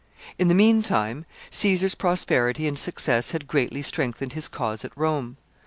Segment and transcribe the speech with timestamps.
[0.39, 5.37] ]In the mean time, Caesar's prosperity and success had greatly strengthened his cause at Rome.